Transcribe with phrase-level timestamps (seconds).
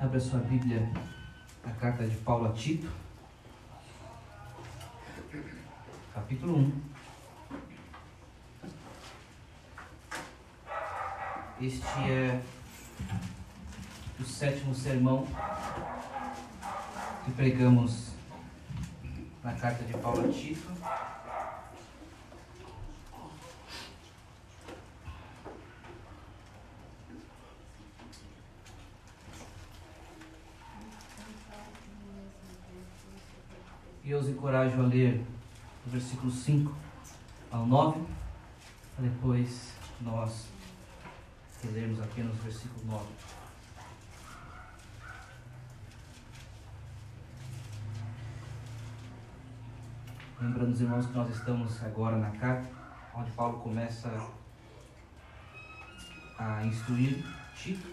[0.00, 0.90] Abra sua Bíblia
[1.62, 2.90] na carta de Paulo a Tito,
[6.14, 6.82] capítulo 1.
[11.60, 12.40] Este é
[14.18, 15.26] o sétimo sermão
[17.26, 18.12] que pregamos
[19.44, 20.66] na carta de Paulo a Tito.
[34.10, 35.24] E eu os encorajo a ler
[35.84, 36.74] do versículo 5
[37.48, 38.00] ao 9,
[38.96, 40.48] para depois nós
[41.62, 43.06] lermos apenas o versículo 9.
[50.40, 52.68] Lembrando os irmãos que nós estamos agora na carta,
[53.14, 54.28] onde Paulo começa
[56.36, 57.24] a instruir
[57.54, 57.86] Tito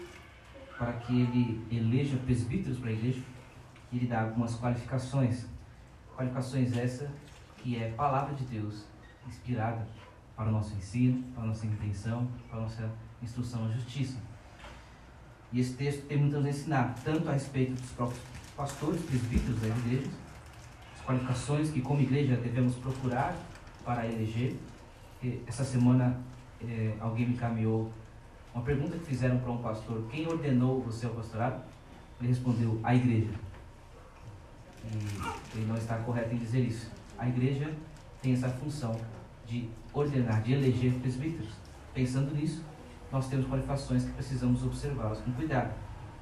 [0.76, 3.22] para que ele eleja presbíteros para a igreja
[3.92, 5.46] e ele dá algumas qualificações.
[6.18, 7.08] Qualificações essas
[7.58, 8.86] que é palavra de Deus
[9.24, 9.86] inspirada
[10.34, 12.90] para o nosso ensino, para a nossa intenção, para a nossa
[13.22, 14.18] instrução à justiça.
[15.52, 18.20] E esse texto tem muito a nos ensinar, tanto a respeito dos próprios
[18.56, 20.10] pastores, presbíteros das igrejas,
[20.98, 23.36] as qualificações que como igreja devemos procurar
[23.84, 24.56] para eleger.
[25.22, 26.18] E essa semana
[26.60, 27.92] eh, alguém me encaminhou
[28.52, 31.62] uma pergunta que fizeram para um pastor, quem ordenou você ao pastorado?
[32.18, 33.30] Ele respondeu, a igreja.
[34.84, 36.90] E ele não está correto em dizer isso.
[37.18, 37.72] A igreja
[38.22, 38.96] tem essa função
[39.46, 41.50] de ordenar, de eleger presbíteros.
[41.94, 42.64] Pensando nisso,
[43.10, 45.72] nós temos qualificações que precisamos observá-las com cuidado.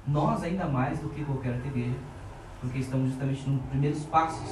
[0.07, 1.97] Nós, ainda mais do que qualquer outra igreja,
[2.61, 4.49] porque estamos justamente nos primeiros passos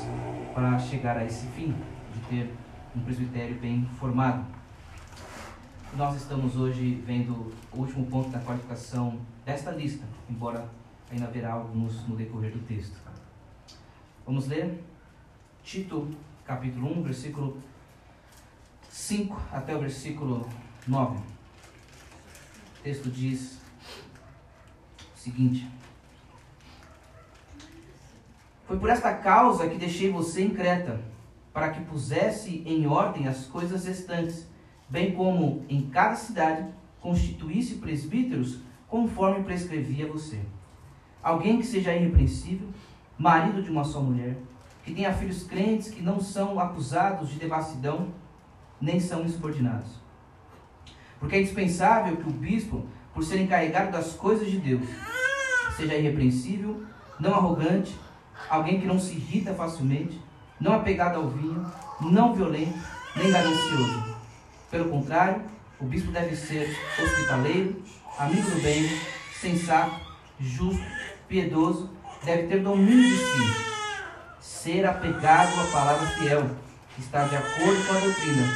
[0.53, 1.73] para chegar a esse fim,
[2.13, 2.53] de ter
[2.95, 4.45] um presbitério bem formado.
[5.95, 10.67] Nós estamos hoje vendo o último ponto da qualificação desta lista, embora
[11.09, 13.04] ainda haverá alguns no decorrer do texto.
[14.25, 14.83] Vamos ler
[15.63, 16.09] Tito,
[16.43, 17.61] capítulo 1, versículo
[18.89, 20.49] 5 até o versículo
[20.87, 21.19] 9.
[21.19, 21.21] O
[22.81, 23.59] texto diz
[25.13, 25.69] o seguinte:
[28.65, 30.99] Foi por esta causa que deixei você em Creta,
[31.53, 34.47] para que pusesse em ordem as coisas restantes,
[34.89, 36.67] bem como em cada cidade
[36.99, 38.57] constituísse presbíteros
[38.87, 40.41] conforme prescrevia você.
[41.21, 42.69] Alguém que seja irrepreensível,
[43.17, 44.37] marido de uma só mulher,
[44.83, 48.09] que tenha filhos crentes que não são acusados de devassidão,
[48.79, 49.89] nem são insubordinados.
[51.19, 54.87] Porque é indispensável que o bispo, por ser encarregado das coisas de Deus,
[55.75, 56.83] seja irrepreensível,
[57.19, 57.97] não arrogante,
[58.49, 60.21] alguém que não se irrita facilmente,
[60.59, 61.65] não apegado ao vinho,
[62.01, 62.77] não violento,
[63.15, 64.15] nem ganancioso.
[64.69, 65.41] Pelo contrário,
[65.79, 67.81] o bispo deve ser hospitaleiro,
[68.19, 68.87] amigo do bem,
[69.39, 69.99] sensato,
[70.39, 70.83] justo,
[71.27, 71.89] piedoso,
[72.25, 73.65] deve ter domínio de si,
[74.39, 76.49] ser apegado à palavra fiel,
[76.97, 78.53] estar de acordo com a doutrina,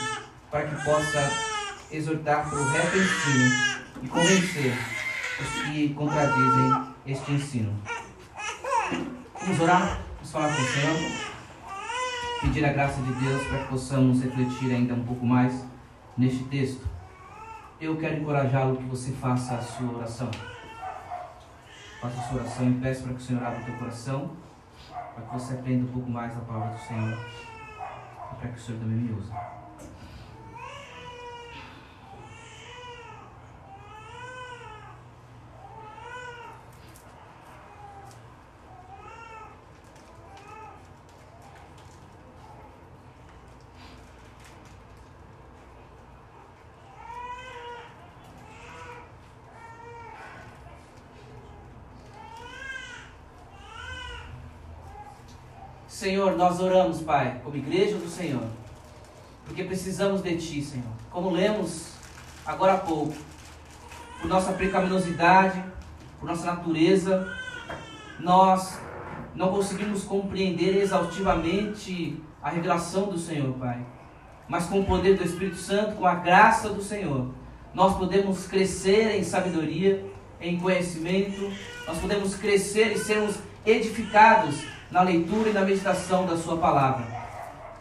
[0.50, 1.32] para que possa
[1.92, 4.74] exortar para o reto ensino e convencer
[5.40, 7.76] os que contradizem este ensino.
[9.40, 10.98] Vamos orar, vamos falar com o Senhor,
[12.42, 15.64] pedir a graça de Deus para que possamos refletir ainda um pouco mais
[16.18, 16.88] neste texto.
[17.80, 20.30] Eu quero encorajá-lo que você faça a sua oração.
[22.02, 24.32] Faça a sua oração e peço para que o Senhor abra o teu coração,
[24.90, 27.20] para que você aprenda um pouco mais a palavra do Senhor
[28.32, 29.32] e para que o Senhor também me use.
[56.00, 58.46] Senhor, nós oramos, Pai, como igreja do Senhor,
[59.46, 60.94] porque precisamos de Ti, Senhor.
[61.12, 61.90] Como lemos
[62.46, 63.14] agora há pouco,
[64.22, 65.62] por nossa pecaminosidade,
[66.18, 67.30] por nossa natureza,
[68.18, 68.80] nós
[69.36, 73.86] não conseguimos compreender exaustivamente a revelação do Senhor, Pai.
[74.48, 77.28] Mas com o poder do Espírito Santo, com a graça do Senhor,
[77.74, 80.06] nós podemos crescer em sabedoria,
[80.40, 81.52] em conhecimento,
[81.86, 83.36] nós podemos crescer e sermos
[83.66, 87.06] edificados na leitura e na meditação da Sua palavra.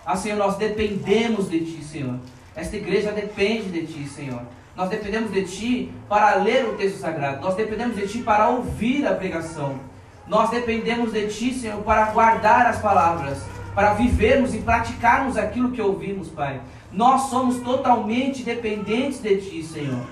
[0.05, 2.17] Ah, Senhor, nós dependemos de Ti, Senhor.
[2.55, 4.43] Esta igreja depende de Ti, Senhor.
[4.75, 7.41] Nós dependemos de Ti para ler o texto sagrado.
[7.41, 9.79] Nós dependemos de Ti para ouvir a pregação.
[10.27, 13.39] Nós dependemos de Ti, Senhor, para guardar as palavras,
[13.75, 16.61] para vivermos e praticarmos aquilo que ouvimos, Pai.
[16.93, 20.07] Nós somos totalmente dependentes de Ti, Senhor.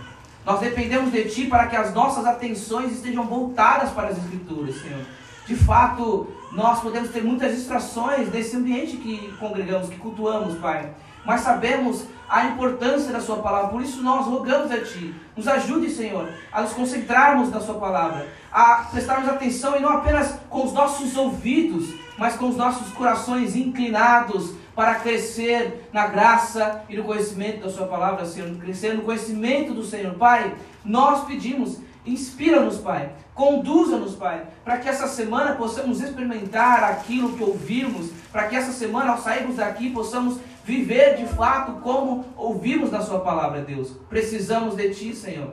[0.45, 5.05] Nós dependemos de Ti para que as nossas atenções estejam voltadas para as Escrituras, Senhor.
[5.47, 10.91] De fato, nós podemos ter muitas distrações nesse ambiente que congregamos, que cultuamos, Pai.
[11.23, 15.15] Mas sabemos a importância da Sua palavra, por isso nós rogamos a Ti.
[15.37, 20.39] Nos ajude, Senhor, a nos concentrarmos na Sua palavra, a prestarmos atenção e não apenas
[20.49, 26.97] com os nossos ouvidos, mas com os nossos corações inclinados para crescer na graça e
[26.97, 30.15] no conhecimento da Sua palavra, Senhor, crescer no conhecimento do Senhor.
[30.15, 37.43] Pai, nós pedimos, inspira-nos, Pai, conduza-nos, Pai, para que essa semana possamos experimentar aquilo que
[37.43, 43.01] ouvimos, para que essa semana, ao sairmos daqui, possamos viver de fato como ouvimos na
[43.01, 43.93] Sua palavra, Deus.
[44.09, 45.53] Precisamos de Ti, Senhor.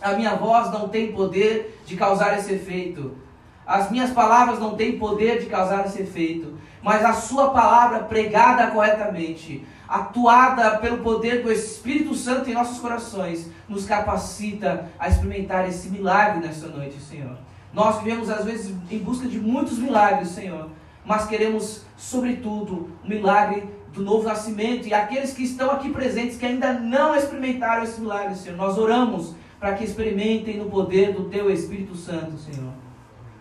[0.00, 3.16] A minha voz não tem poder de causar esse efeito.
[3.66, 6.56] As minhas palavras não têm poder de causar esse efeito.
[6.82, 13.50] Mas a Sua palavra pregada corretamente, atuada pelo poder do Espírito Santo em nossos corações,
[13.68, 17.36] nos capacita a experimentar esse milagre nesta noite, Senhor.
[17.72, 20.68] Nós vivemos às vezes em busca de muitos milagres, Senhor,
[21.04, 23.64] mas queremos, sobretudo, o um milagre
[23.94, 24.86] do novo nascimento.
[24.86, 29.34] E aqueles que estão aqui presentes que ainda não experimentaram esse milagre, Senhor, nós oramos
[29.58, 32.72] para que experimentem no poder do Teu Espírito Santo, Senhor.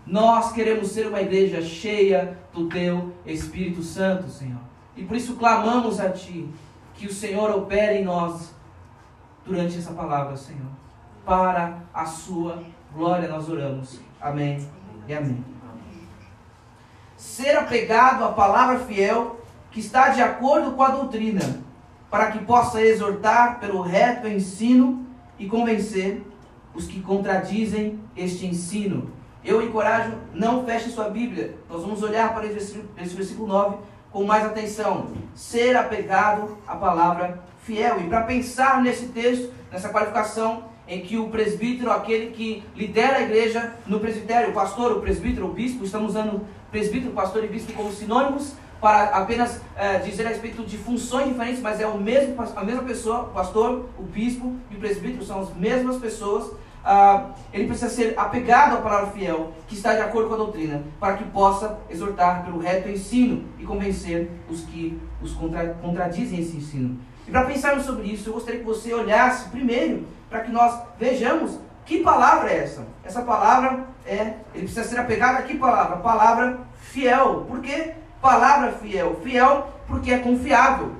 [0.05, 4.66] Nós queremos ser uma igreja cheia do Teu Espírito Santo, Senhor.
[4.97, 6.49] E por isso clamamos a Ti
[6.95, 8.51] que o Senhor opere em nós
[9.45, 10.71] durante essa palavra, Senhor.
[11.23, 14.01] Para a Sua glória nós oramos.
[14.19, 14.67] Amém
[15.07, 15.45] e amém.
[17.15, 19.39] Ser apegado à palavra fiel
[19.69, 21.61] que está de acordo com a doutrina,
[22.09, 25.05] para que possa exortar pelo reto ensino
[25.37, 26.25] e convencer
[26.73, 29.11] os que contradizem este ensino.
[29.43, 31.57] Eu encorajo, não feche sua Bíblia.
[31.69, 33.77] Nós vamos olhar para esse versículo, esse versículo 9
[34.11, 35.07] com mais atenção.
[35.35, 37.99] Ser apegado à palavra fiel.
[38.01, 43.21] E para pensar nesse texto, nessa qualificação em que o presbítero, aquele que lidera a
[43.21, 47.73] igreja no presbitério, o pastor, o presbítero, o bispo, estamos usando presbítero, pastor e bispo
[47.73, 52.35] como sinônimos, para apenas é, dizer a respeito de funções diferentes, mas é o mesmo,
[52.55, 56.51] a mesma pessoa, o pastor, o bispo e o presbítero são as mesmas pessoas.
[56.89, 60.83] Ah, ele precisa ser apegado à palavra fiel, que está de acordo com a doutrina,
[60.97, 66.55] para que possa exortar pelo reto ensino e convencer os que os contra, contradizem esse
[66.55, 66.97] ensino.
[67.27, 71.59] E para pensarmos sobre isso, eu gostaria que você olhasse primeiro para que nós vejamos
[71.85, 72.87] que palavra é essa.
[73.03, 75.97] Essa palavra é, ele precisa ser apegado a que palavra?
[75.97, 77.45] Palavra fiel.
[77.49, 77.95] Por quê?
[78.21, 79.19] Palavra fiel.
[79.21, 80.93] Fiel porque é confiável.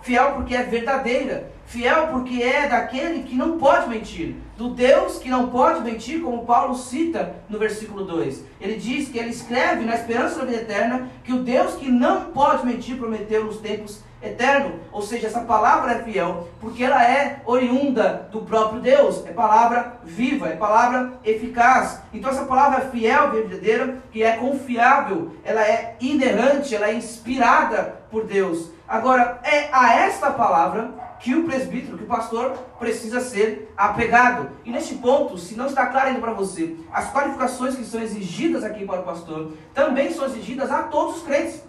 [0.00, 1.50] Fiel porque é verdadeira.
[1.66, 4.47] Fiel porque é daquele que não pode mentir.
[4.58, 8.44] Do Deus que não pode mentir, como Paulo cita no versículo 2.
[8.60, 12.32] Ele diz que ele escreve na esperança da vida eterna que o Deus que não
[12.32, 14.80] pode mentir prometeu nos tempos eterno.
[14.90, 19.24] Ou seja, essa palavra é fiel porque ela é oriunda do próprio Deus.
[19.26, 22.02] É palavra viva, é palavra eficaz.
[22.12, 28.00] Então essa palavra é fiel, verdadeira, que é confiável, ela é inerrante, ela é inspirada
[28.10, 28.72] por Deus.
[28.88, 30.90] Agora, é a esta palavra
[31.20, 34.50] que o presbítero, que o pastor precisa ser apegado.
[34.64, 38.64] E neste ponto, se não está claro ainda para você, as qualificações que são exigidas
[38.64, 41.62] aqui para o pastor também são exigidas a todos os crentes.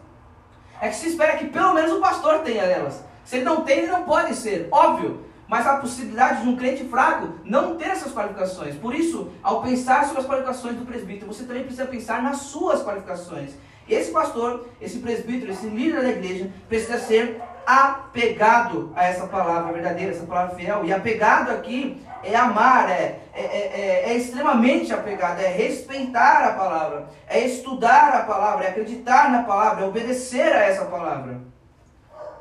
[0.82, 3.04] É que se espera que pelo menos o pastor tenha elas.
[3.26, 5.26] Se ele não tem, ele não pode ser, óbvio.
[5.48, 8.76] Mas a possibilidade de um crente fraco não ter essas qualificações.
[8.76, 12.84] Por isso, ao pensar sobre as qualificações do presbítero, você também precisa pensar nas suas
[12.84, 13.54] qualificações.
[13.90, 20.12] Esse pastor, esse presbítero, esse líder da igreja precisa ser apegado a essa palavra verdadeira,
[20.12, 20.84] essa palavra fiel.
[20.84, 27.10] E apegado aqui é amar, é, é, é, é, extremamente apegado, é respeitar a palavra,
[27.28, 31.42] é estudar a palavra, é acreditar na palavra, é obedecer a essa palavra.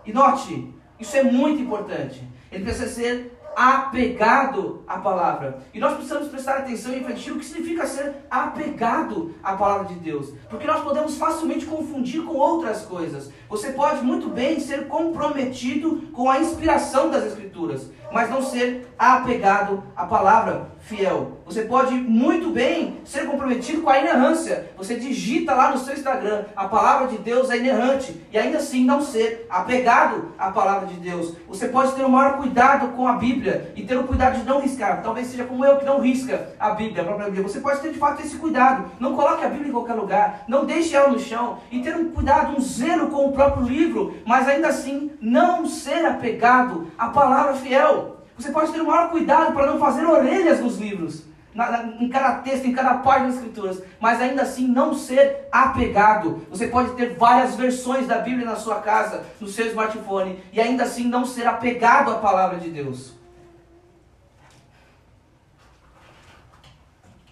[0.07, 2.27] E note, isso é muito importante.
[2.51, 5.59] Ele precisa ser apegado à palavra.
[5.75, 9.95] E nós precisamos prestar atenção e refletir o que significa ser apegado à palavra de
[9.97, 10.33] Deus.
[10.49, 13.33] Porque nós podemos facilmente confundir com outras coisas.
[13.49, 19.83] Você pode muito bem ser comprometido com a inspiração das Escrituras, mas não ser apegado
[19.97, 21.39] à palavra fiel.
[21.45, 24.71] Você pode muito bem ser comprometido com a inerrância.
[24.77, 28.85] Você digita lá no seu Instagram, a palavra de Deus é inerrante, e ainda assim
[28.85, 31.35] não ser apegado à palavra de Deus.
[31.47, 34.61] Você pode ter o maior cuidado com a Bíblia e ter o cuidado de não
[34.61, 35.03] riscar.
[35.03, 37.47] Talvez seja como eu que não risca a Bíblia, a própria Bíblia.
[37.47, 38.91] Você pode ter de fato esse cuidado.
[38.99, 42.11] Não coloque a Bíblia em qualquer lugar, não deixe ela no chão e ter um
[42.11, 47.55] cuidado, um zelo com o próprio livro, mas ainda assim não ser apegado à palavra
[47.55, 48.18] fiel.
[48.39, 52.09] Você pode ter o maior cuidado para não fazer orelhas nos livros, na, na, em
[52.09, 56.47] cada texto, em cada página das Escrituras, mas ainda assim não ser apegado.
[56.49, 60.85] Você pode ter várias versões da Bíblia na sua casa, no seu smartphone, e ainda
[60.85, 63.13] assim não ser apegado à palavra de Deus.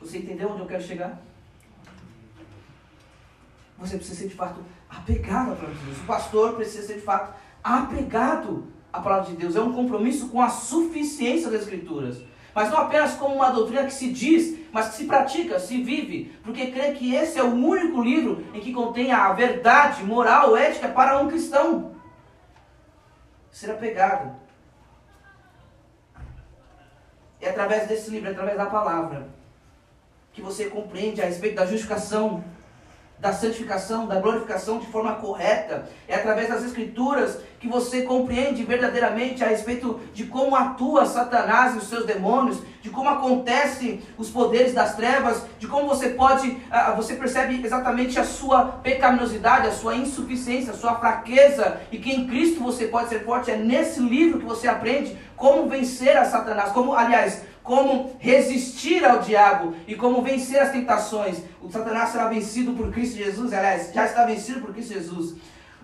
[0.01, 1.21] Você entendeu onde eu quero chegar?
[3.79, 4.61] Você precisa ser de fato
[4.91, 5.99] apegado à palavra de Deus.
[5.99, 7.33] O pastor precisa ser de fato
[7.63, 9.57] apegado à palavra de Deus.
[9.57, 12.23] É um compromisso com a suficiência das Escrituras.
[12.55, 16.33] Mas não apenas como uma doutrina que se diz, mas que se pratica, se vive.
[16.43, 20.89] Porque crê que esse é o único livro em que contém a verdade moral, ética
[20.89, 21.95] para um cristão.
[23.51, 24.35] Ser apegado.
[27.41, 29.29] É através desse livro, é através da palavra,
[30.33, 32.43] que você compreende a respeito da justificação
[33.19, 35.89] da santificação, da glorificação de forma correta.
[36.07, 41.79] É através das Escrituras que você compreende verdadeiramente a respeito de como atua Satanás e
[41.79, 46.93] os seus demônios, de como acontecem os poderes das trevas, de como você pode, ah,
[46.93, 52.27] você percebe exatamente a sua pecaminosidade, a sua insuficiência, a sua fraqueza e que em
[52.27, 53.51] Cristo você pode ser forte.
[53.51, 59.19] É nesse livro que você aprende como vencer a Satanás, como, aliás, como resistir ao
[59.19, 61.39] diabo e como vencer as tentações.
[61.61, 65.35] O Satanás será vencido por Cristo Jesus, aliás, já está vencido por Cristo Jesus.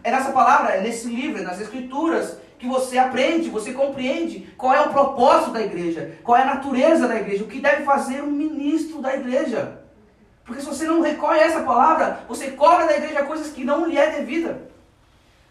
[0.05, 4.73] É nessa palavra, é nesse livro, é nas Escrituras, que você aprende, você compreende qual
[4.73, 8.23] é o propósito da igreja, qual é a natureza da igreja, o que deve fazer
[8.23, 9.81] um ministro da igreja.
[10.45, 13.99] Porque se você não recolhe essa palavra, você cobra da igreja coisas que não lhe
[13.99, 14.71] é devida.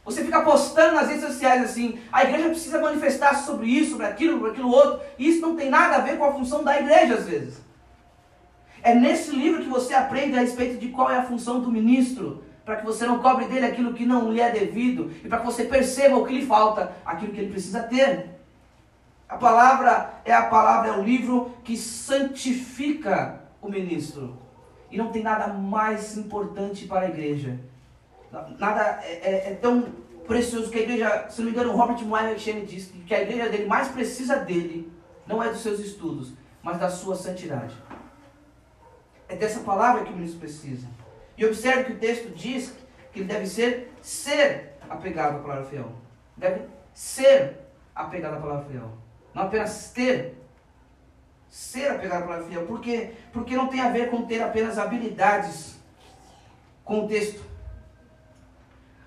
[0.04, 4.34] Você fica postando nas redes sociais assim, a igreja precisa manifestar sobre isso, sobre aquilo,
[4.34, 5.00] sobre aquilo outro.
[5.18, 7.62] E isso não tem nada a ver com a função da igreja às vezes.
[8.82, 12.44] É nesse livro que você aprende a respeito de qual é a função do ministro,
[12.66, 15.46] para que você não cobre dele aquilo que não lhe é devido e para que
[15.46, 18.40] você perceba o que lhe falta, aquilo que ele precisa ter.
[19.30, 24.38] A palavra é a palavra, é o livro que santifica o ministro.
[24.90, 27.71] E não tem nada mais importante para a igreja
[28.32, 29.94] Nada é, é, é, tão
[30.26, 33.66] precioso que a igreja, se não me engano, Robert Moyer disse que a igreja dele
[33.66, 34.92] mais precisa dele,
[35.28, 36.34] não é dos seus estudos,
[36.64, 37.76] mas da sua santidade.
[39.28, 40.88] É dessa palavra que o ministro precisa.
[41.38, 42.74] E observe que o texto diz
[43.12, 45.92] que ele deve ser ser apegado à palavra fiel.
[46.38, 46.62] Deve
[46.94, 47.58] ser
[47.96, 48.92] apegado à palavra fiel.
[49.34, 50.38] Não apenas ter.
[51.50, 52.66] Ser apegado à palavra fiel.
[52.66, 53.12] Por quê?
[53.34, 55.80] Porque não tem a ver com ter apenas habilidades
[56.84, 57.51] com o texto.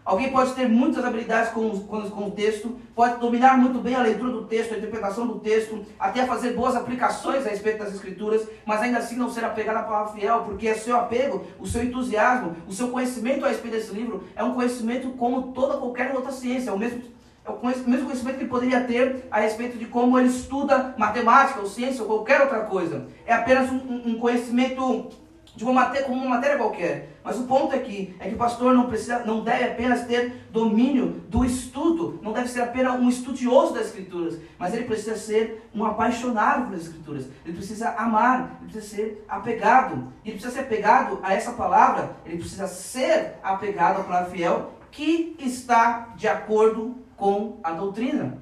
[0.05, 4.03] Alguém pode ter muitas habilidades com, com, com o texto, pode dominar muito bem a
[4.03, 8.47] leitura do texto, a interpretação do texto, até fazer boas aplicações a respeito das escrituras,
[8.67, 11.83] mas ainda assim não ser apegado à palavra fiel, porque o seu apego, o seu
[11.83, 16.33] entusiasmo, o seu conhecimento a respeito desse livro é um conhecimento como toda qualquer outra
[16.33, 17.03] ciência, é o mesmo,
[17.43, 21.61] é o mesmo conhecimento que ele poderia ter a respeito de como ele estuda matemática
[21.61, 23.07] ou ciência ou qualquer outra coisa.
[23.25, 25.24] É apenas um, um conhecimento
[25.57, 27.19] de uma matéria, como uma matéria qualquer.
[27.23, 31.23] Mas o ponto aqui é que o pastor não precisa, não deve apenas ter domínio
[31.29, 35.85] do estudo, não deve ser apenas um estudioso das escrituras, mas ele precisa ser um
[35.85, 37.29] apaixonado pelas escrituras.
[37.45, 40.13] Ele precisa amar, ele precisa ser apegado.
[40.25, 45.37] Ele precisa ser apegado a essa palavra, ele precisa ser apegado à palavra fiel que
[45.39, 48.39] está de acordo com a doutrina.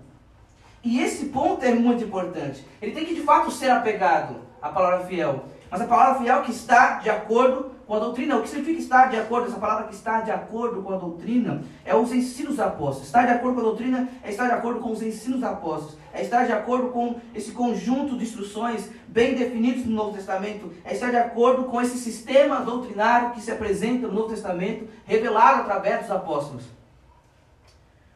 [0.85, 2.64] E esse ponto é muito importante.
[2.81, 5.45] Ele tem que de fato ser apegado à palavra fiel.
[5.73, 8.37] Mas a palavra fiel que está de acordo com a doutrina.
[8.37, 9.49] O que significa estar de acordo?
[9.49, 13.07] Essa palavra que está de acordo com a doutrina é os ensinos apóstolos.
[13.07, 15.97] Estar de acordo com a doutrina é estar de acordo com os ensinos apóstolos.
[16.12, 20.71] É estar de acordo com esse conjunto de instruções bem definidos no Novo Testamento.
[20.85, 25.62] É estar de acordo com esse sistema doutrinário que se apresenta no Novo Testamento, revelado
[25.62, 26.64] através dos apóstolos.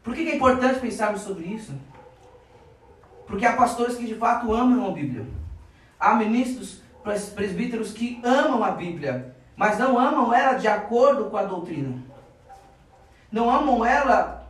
[0.04, 1.72] Por que é importante pensarmos sobre isso?
[3.26, 5.26] Porque há pastores que de fato amam a Bíblia.
[5.98, 6.84] Há ministros
[7.34, 12.02] presbíteros que amam a Bíblia, mas não amam ela de acordo com a doutrina.
[13.30, 14.46] Não amam ela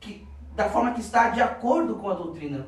[0.00, 2.66] que, da forma que está de acordo com a doutrina.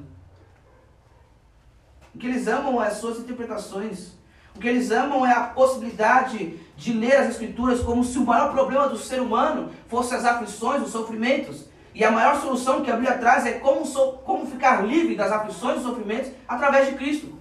[2.15, 4.13] O que eles amam é as suas interpretações.
[4.55, 8.51] O que eles amam é a possibilidade de ler as Escrituras como se o maior
[8.51, 11.67] problema do ser humano fosse as aflições, os sofrimentos.
[11.95, 13.87] E a maior solução que a Bíblia traz é como,
[14.25, 17.38] como ficar livre das aflições e sofrimentos através de Cristo.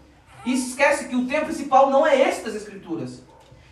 [0.48, 3.22] E esquece que o tema principal não é esse das Escrituras.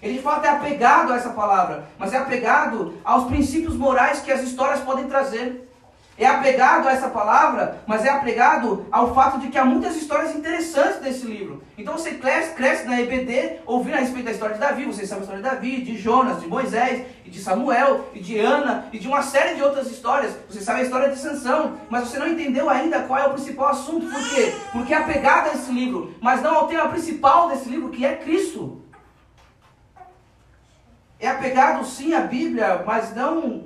[0.04, 4.30] Ele de fato é apegado a essa palavra, mas é apegado aos princípios morais que
[4.30, 5.65] as histórias podem trazer.
[6.18, 10.34] É apegado a essa palavra, mas é apegado ao fato de que há muitas histórias
[10.34, 11.62] interessantes nesse livro.
[11.78, 15.22] Então você cresce, cresce na EBD ouvindo a respeito da história de Davi, você sabe
[15.22, 19.00] a história de Davi, de Jonas, de Moisés, e de Samuel, e de Ana, e
[19.00, 20.34] de uma série de outras histórias.
[20.50, 23.68] Você sabe a história de Sansão, mas você não entendeu ainda qual é o principal
[23.68, 24.08] assunto.
[24.08, 24.54] Por quê?
[24.72, 28.16] Porque é apegado a esse livro, mas não ao tema principal desse livro, que é
[28.16, 28.82] Cristo.
[31.20, 33.66] É apegado sim à Bíblia, mas não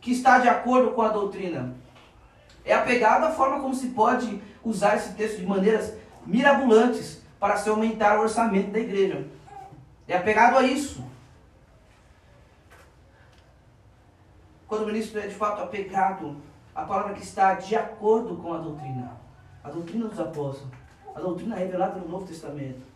[0.00, 1.79] que está de acordo com a doutrina.
[2.64, 5.94] É apegado à forma como se pode usar esse texto de maneiras
[6.26, 9.26] mirabolantes para se aumentar o orçamento da igreja.
[10.06, 11.04] é apegado a isso.
[14.66, 16.36] Quando o ministro é de fato apegado
[16.74, 19.16] à palavra que está de acordo com a doutrina,
[19.64, 20.72] a doutrina dos apóstolos,
[21.14, 22.89] a doutrina revelada no Novo Testamento.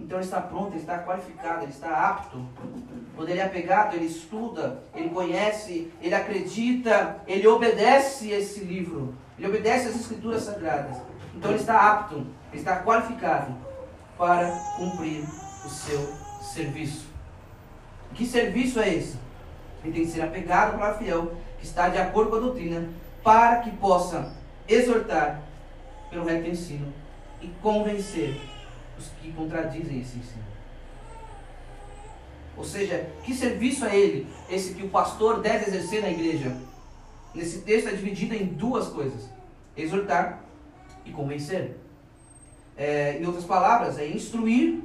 [0.00, 2.44] Então ele está pronto, ele está qualificado, ele está apto.
[3.14, 9.46] Quando ele é apegado, ele estuda, ele conhece, ele acredita, ele obedece esse livro, ele
[9.46, 10.96] obedece as escrituras sagradas.
[11.34, 13.54] Então ele está apto, ele está qualificado
[14.16, 15.22] para cumprir
[15.64, 16.00] o seu
[16.42, 17.08] serviço.
[18.14, 19.18] Que serviço é esse?
[19.84, 22.88] Ele tem que ser apegado para fiel, que está de acordo com a doutrina,
[23.22, 24.32] para que possa
[24.66, 25.42] exortar
[26.10, 26.92] pelo reto ensino
[27.40, 28.40] e convencer
[29.00, 30.44] os que contradizem esse ensino.
[32.56, 36.54] Ou seja, que serviço é ele, esse que o pastor deve exercer na igreja?
[37.34, 39.30] Nesse texto é dividido em duas coisas:
[39.76, 40.40] exortar
[41.06, 41.76] e convencer.
[42.76, 44.82] É, em outras palavras, é instruir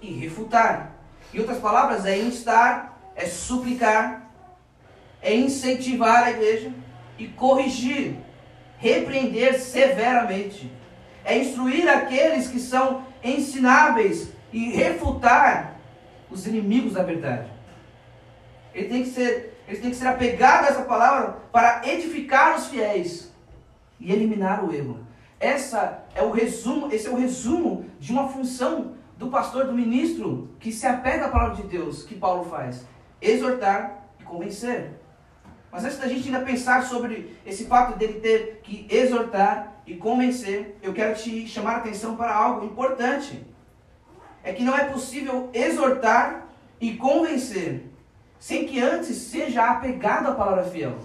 [0.00, 0.92] e refutar.
[1.34, 4.30] Em outras palavras, é instar, é suplicar,
[5.20, 6.72] é incentivar a igreja
[7.18, 8.16] e corrigir,
[8.78, 10.70] repreender severamente.
[11.24, 15.76] É instruir aqueles que são ensináveis e refutar
[16.30, 17.50] os inimigos da verdade.
[18.74, 22.68] Ele tem que ser, ele tem que ser apegado a essa palavra para edificar os
[22.68, 23.32] fiéis
[23.98, 25.00] e eliminar o erro.
[25.40, 30.50] Essa é o resumo, esse é o resumo de uma função do pastor, do ministro,
[30.60, 32.86] que se apega à palavra de Deus, que Paulo faz:
[33.20, 34.92] exortar e convencer.
[35.70, 40.76] Mas antes da gente ainda pensar sobre esse fato dele ter que exortar e convencer,
[40.82, 43.42] eu quero te chamar a atenção para algo importante.
[44.44, 46.46] É que não é possível exortar
[46.78, 47.88] e convencer
[48.38, 50.98] sem que antes seja apegado à palavra fiel.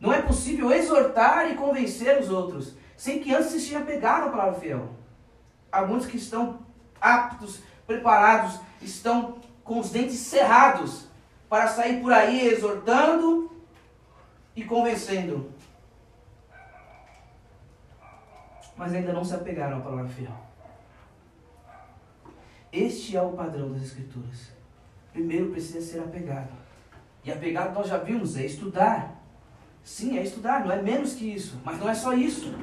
[0.00, 4.58] Não é possível exortar e convencer os outros sem que antes seja apegado à palavra
[4.58, 4.88] fiel.
[5.70, 6.60] Alguns que estão
[6.98, 11.06] aptos, preparados, estão com os dentes cerrados
[11.50, 13.52] para sair por aí exortando
[14.56, 15.57] e convencendo.
[18.78, 20.32] Mas ainda não se apegaram à palavra fiel.
[22.72, 24.52] Este é o padrão das Escrituras.
[25.12, 26.50] Primeiro precisa ser apegado.
[27.24, 29.20] E apegado nós já vimos, é estudar.
[29.82, 31.60] Sim, é estudar, não é menos que isso.
[31.64, 32.54] Mas não é só isso.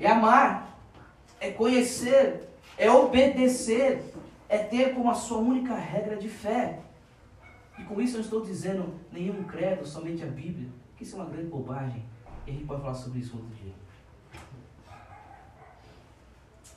[0.00, 0.78] É amar,
[1.38, 4.02] é conhecer, é obedecer,
[4.48, 6.80] é ter como a sua única regra de fé
[7.78, 11.30] e com isso eu estou dizendo nenhum credo, somente a Bíblia, que isso é uma
[11.30, 12.02] grande bobagem.
[12.46, 13.72] E a gente pode falar sobre isso outro dia.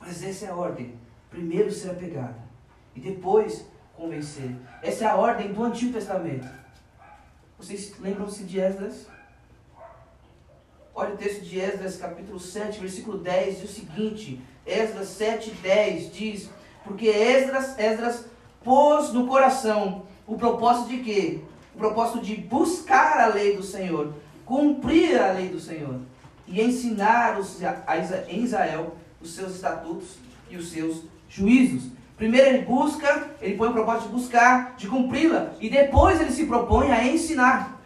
[0.04, 0.94] Mas essa é a ordem.
[1.30, 2.34] Primeiro ser apegado
[2.94, 3.64] e depois
[3.96, 4.50] convencer.
[4.82, 6.46] Essa é a ordem do Antigo Testamento.
[7.56, 9.06] Vocês lembram-se de Esdras?
[10.94, 16.12] Olha o texto de Esdras, capítulo 7, versículo 10, diz o seguinte: Esdras 7, 10
[16.12, 16.50] diz:
[16.84, 18.26] Porque Esdras, Esdras
[18.62, 21.40] pôs no coração o propósito de quê?
[21.74, 24.12] O propósito de buscar a lei do Senhor,
[24.44, 26.00] cumprir a lei do Senhor
[26.46, 27.96] e ensinar os, a,
[28.28, 30.16] em Israel os seus estatutos
[30.50, 31.90] e os seus juízos.
[32.16, 36.46] Primeiro ele busca, ele põe o propósito de buscar, de cumpri-la, e depois ele se
[36.46, 37.80] propõe a ensinar.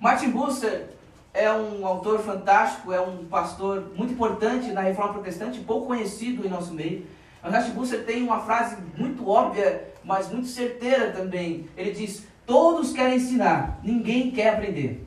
[0.00, 0.88] Martin Bucer
[1.32, 6.50] é um autor fantástico, é um pastor muito importante na reforma protestante, pouco conhecido em
[6.50, 7.06] nosso meio.
[7.42, 11.68] Martin Bucer tem uma frase muito óbvia mas muito certeira também.
[11.76, 15.06] Ele diz: todos querem ensinar, ninguém quer aprender.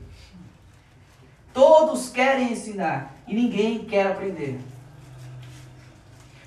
[1.52, 4.58] Todos querem ensinar e ninguém quer aprender.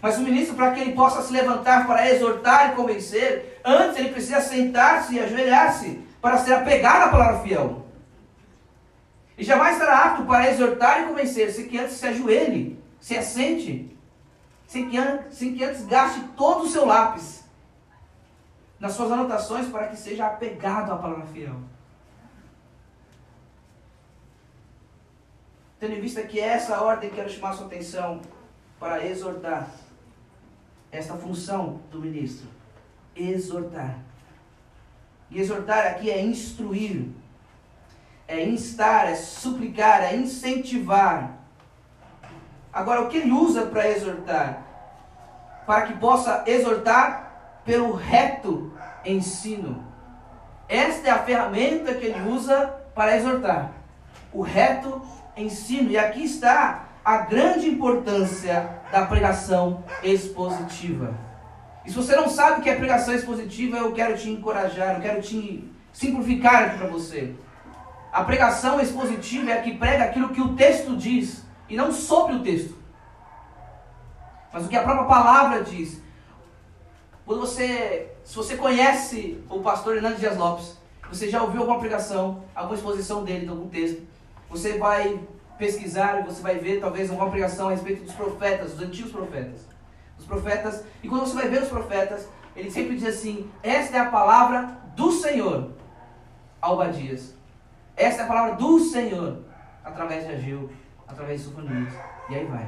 [0.02, 4.10] Mas o ministro, para que ele possa se levantar para exortar e convencer, antes ele
[4.10, 7.86] precisa sentar-se e ajoelhar-se para ser apegado à palavra fiel.
[9.38, 13.96] E jamais estará apto para exortar e convencer, sem que antes se ajoelhe, se assente,
[14.68, 14.98] sem que,
[15.52, 17.44] que antes gaste todo o seu lápis
[18.80, 21.56] nas suas anotações para que seja apegado à palavra fiel.
[25.80, 28.20] Tendo em vista que essa ordem, quero chamar sua atenção
[28.80, 29.68] para exortar
[30.92, 32.48] esta função do ministro.
[33.16, 33.98] Exortar.
[35.30, 37.10] E exortar aqui é instruir,
[38.28, 41.38] é instar, é suplicar, é incentivar.
[42.72, 44.64] Agora, o que ele usa para exortar?
[45.66, 48.74] Para que possa exortar pelo reto
[49.06, 49.86] ensino.
[50.68, 53.72] Esta é a ferramenta que ele usa para exortar.
[54.34, 55.02] O reto
[55.38, 55.92] ensino.
[55.92, 61.16] E aqui está a grande importância da pregação expositiva.
[61.86, 65.02] E se você não sabe o que é pregação expositiva, eu quero te encorajar, eu
[65.02, 67.34] quero te simplificar aqui para você.
[68.12, 72.36] A pregação expositiva é a que prega aquilo que o texto diz, e não sobre
[72.36, 72.78] o texto,
[74.52, 76.02] mas o que a própria palavra diz.
[77.26, 80.78] Quando você, se você conhece o pastor Hernandes Dias Lopes,
[81.10, 84.02] você já ouviu alguma pregação, alguma exposição dele, de algum texto,
[84.50, 85.20] você vai
[85.58, 89.68] pesquisar, você vai ver talvez alguma pregação a respeito dos profetas, dos antigos profetas.
[90.18, 94.00] Os profetas, e quando você vai ver os profetas, ele sempre diz assim: Esta é
[94.00, 95.72] a palavra do Senhor,
[96.62, 97.36] Albadias.
[97.96, 99.44] Esta é a palavra do Senhor,
[99.84, 100.70] através de Ageu,
[101.08, 101.94] através de Sofonias.
[102.30, 102.68] E aí vai.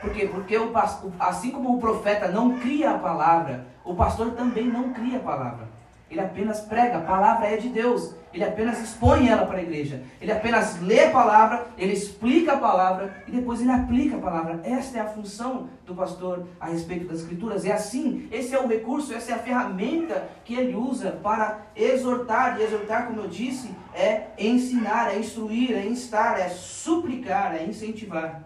[0.00, 0.28] Por quê?
[0.32, 0.72] Porque o,
[1.18, 5.68] assim como o profeta não cria a palavra, o pastor também não cria a palavra.
[6.08, 8.14] Ele apenas prega, a palavra é de Deus.
[8.32, 10.02] Ele apenas expõe ela para a igreja.
[10.20, 14.60] Ele apenas lê a palavra, ele explica a palavra e depois ele aplica a palavra.
[14.62, 17.64] Esta é a função do pastor a respeito das escrituras.
[17.64, 22.60] É assim, esse é o recurso, essa é a ferramenta que ele usa para exortar.
[22.60, 28.44] E exortar, como eu disse, é ensinar, é instruir, é instar, é suplicar, é incentivar.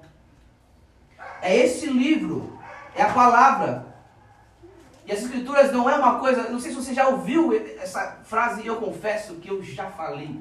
[1.42, 2.56] É esse livro,
[2.94, 3.89] é a palavra.
[5.10, 8.64] E as escrituras não é uma coisa, não sei se você já ouviu essa frase,
[8.64, 10.40] eu confesso que eu já falei.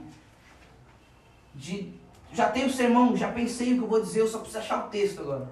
[1.56, 1.92] De
[2.32, 4.86] já tenho o sermão, já pensei o que eu vou dizer, eu só preciso achar
[4.86, 5.50] o texto agora.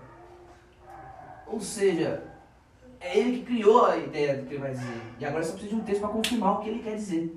[1.48, 2.26] Ou seja,
[3.00, 5.02] é ele que criou a ideia do que ele vai dizer.
[5.18, 7.36] E agora só precisa de um texto para confirmar o que ele quer dizer.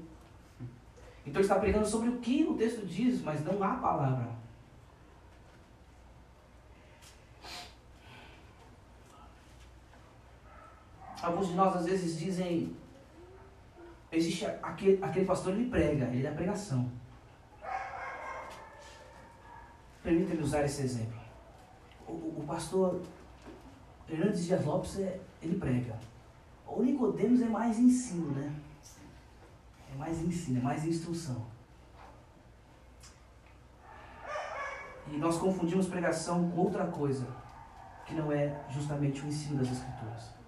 [1.24, 4.28] Então ele está pregando sobre o que o texto diz, mas não há palavra.
[11.22, 12.74] Alguns de nós às vezes dizem,
[14.10, 16.90] existe aquele, aquele pastor, ele prega, ele dá pregação.
[20.02, 21.20] Permita-me usar esse exemplo.
[22.08, 23.02] O, o pastor
[24.08, 25.98] Hernandes Dias Lopes, é, ele prega.
[26.66, 28.52] O Nicodemos é mais ensino, né?
[29.92, 31.46] É mais ensino, é mais instrução.
[35.08, 37.26] E nós confundimos pregação com outra coisa,
[38.06, 40.39] que não é justamente o ensino das Escrituras.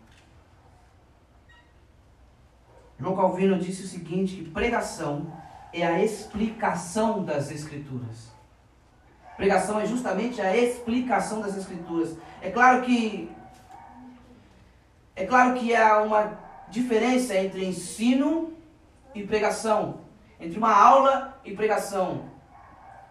[3.03, 5.27] João Calvino disse o seguinte, que pregação
[5.73, 8.31] é a explicação das Escrituras.
[9.37, 12.17] Pregação é justamente a explicação das Escrituras.
[12.41, 13.29] É claro que
[15.17, 16.38] é claro que há uma
[16.69, 18.53] diferença entre ensino
[19.12, 20.03] e pregação,
[20.38, 22.31] entre uma aula e pregação.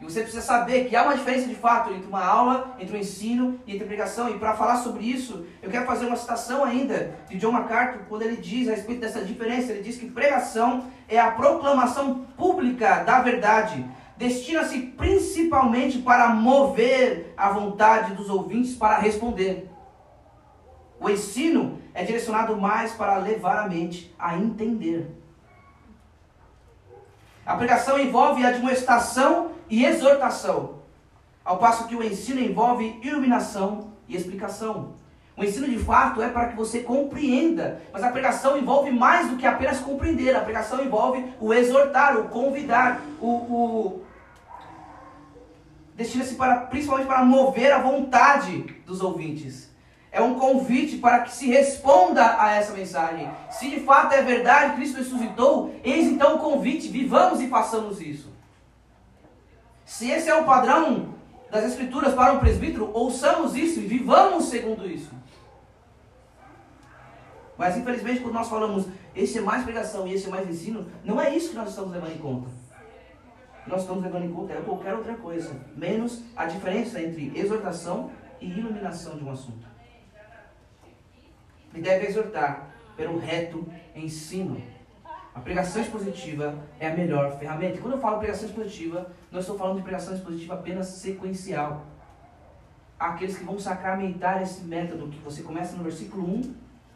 [0.01, 2.99] E você precisa saber que há uma diferença de fato entre uma aula, entre o
[2.99, 4.29] ensino e entre a pregação.
[4.29, 8.23] E para falar sobre isso, eu quero fazer uma citação ainda de John MacArthur, quando
[8.23, 9.71] ele diz a respeito dessa diferença.
[9.71, 13.85] Ele diz que pregação é a proclamação pública da verdade.
[14.17, 19.69] Destina-se principalmente para mover a vontade dos ouvintes para responder.
[20.99, 25.15] O ensino é direcionado mais para levar a mente a entender.
[27.45, 30.81] A pregação envolve a admoestação e exortação,
[31.45, 34.95] ao passo que o ensino envolve iluminação e explicação.
[35.37, 39.37] O ensino de fato é para que você compreenda, mas a pregação envolve mais do
[39.37, 40.35] que apenas compreender.
[40.35, 44.03] A pregação envolve o exortar, o convidar, o, o...
[45.95, 49.71] destina-se para principalmente para mover a vontade dos ouvintes.
[50.11, 53.31] É um convite para que se responda a essa mensagem.
[53.49, 58.30] Se de fato é verdade, Cristo ressuscitou, eis então o convite, vivamos e façamos isso.
[59.91, 61.15] Se esse é o padrão
[61.51, 65.11] das Escrituras para um presbítero, ouçamos isso e vivamos segundo isso.
[67.57, 71.19] Mas infelizmente, quando nós falamos esse é mais pregação e esse é mais ensino, não
[71.19, 72.47] é isso que nós estamos levando em conta.
[73.67, 78.49] Nós estamos levando em conta é qualquer outra coisa, menos a diferença entre exortação e
[78.49, 79.67] iluminação de um assunto.
[81.75, 84.63] E deve exortar pelo reto ensino.
[85.33, 87.77] A pregação expositiva é a melhor ferramenta.
[87.77, 91.85] E quando eu falo pregação expositiva, não estou falando de pregação expositiva apenas sequencial.
[92.99, 96.55] Há aqueles que vão sacramentar esse método que você começa no versículo 1,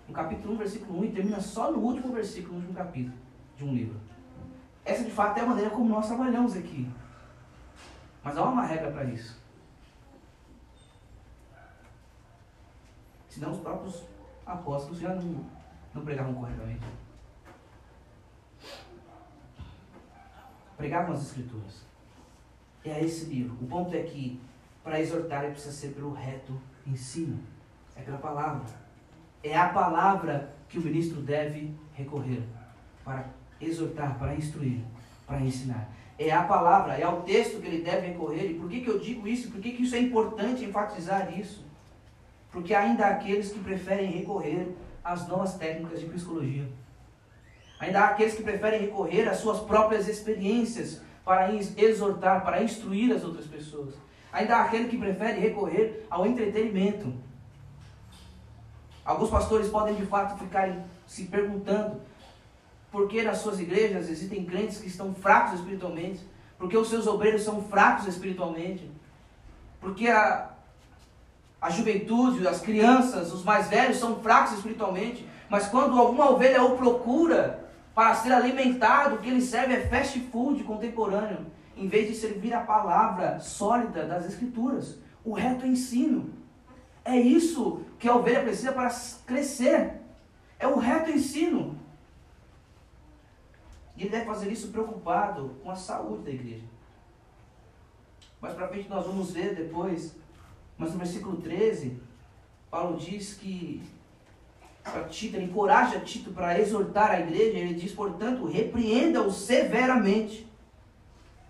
[0.09, 3.15] no capítulo 1, versículo 1 e termina só no último versículo, no último capítulo
[3.57, 3.99] de um livro.
[4.83, 6.87] Essa de fato é a maneira como nós trabalhamos aqui.
[8.21, 9.39] Mas há uma regra para isso.
[13.29, 14.03] Senão os próprios
[14.45, 15.45] apóstolos já não,
[15.93, 16.85] não pregavam corretamente.
[20.77, 21.85] Pregavam as Escrituras.
[22.83, 23.57] É esse livro.
[23.61, 24.39] O ponto é que
[24.83, 26.53] para exortar ele precisa ser pelo reto
[26.85, 27.39] ensino.
[27.95, 28.65] É pela palavra.
[29.43, 32.43] É a palavra que o ministro deve recorrer
[33.03, 33.25] para
[33.59, 34.81] exortar, para instruir,
[35.25, 35.89] para ensinar.
[36.17, 38.51] É a palavra, é ao texto que ele deve recorrer.
[38.51, 39.51] E por que, que eu digo isso?
[39.51, 41.65] Por que, que isso é importante enfatizar isso?
[42.51, 46.67] Porque ainda há aqueles que preferem recorrer às novas técnicas de psicologia.
[47.79, 53.23] Ainda há aqueles que preferem recorrer às suas próprias experiências para exortar, para instruir as
[53.23, 53.95] outras pessoas.
[54.31, 57.13] Ainda há aquele que prefere recorrer ao entretenimento.
[59.03, 62.01] Alguns pastores podem de fato ficarem se perguntando
[62.91, 66.25] por que nas suas igrejas existem crentes que estão fracos espiritualmente,
[66.57, 68.89] por que os seus obreiros são fracos espiritualmente,
[69.81, 70.49] porque a,
[71.61, 76.77] a juventude, as crianças, os mais velhos são fracos espiritualmente, mas quando alguma ovelha o
[76.77, 77.64] procura
[77.95, 81.45] para ser alimentado, o que ele serve é fast food contemporâneo,
[81.77, 86.33] em vez de servir a palavra sólida das Escrituras, o reto ensino.
[87.05, 88.93] É isso que a ovelha precisa para
[89.25, 90.01] crescer.
[90.59, 91.79] É o reto ensino.
[93.95, 96.65] E ele deve fazer isso preocupado com a saúde da igreja.
[98.41, 100.15] Mais para frente nós vamos ver depois,
[100.77, 101.97] mas no versículo 13,
[102.69, 103.81] Paulo diz que
[105.09, 110.47] Tito, ele encoraja Tito para exortar a igreja, ele diz, portanto, repreenda-os severamente,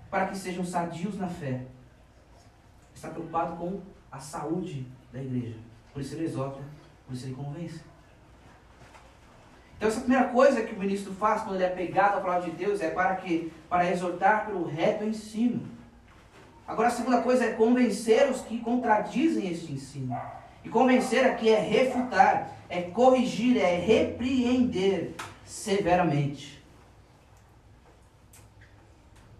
[0.09, 1.65] para que sejam sadios na fé.
[2.93, 5.57] Está preocupado com a saúde da igreja.
[5.93, 6.61] Por isso ele exorta,
[7.05, 7.81] por isso ele convence.
[9.75, 12.55] Então essa primeira coisa que o ministro faz quando ele é pegado à palavra de
[12.55, 15.67] Deus é para que para exortar pelo reto ensino.
[16.65, 20.15] Agora a segunda coisa é convencer os que contradizem este ensino.
[20.65, 25.13] E convencer aqui é refutar, é corrigir, é repreender
[25.45, 26.59] severamente.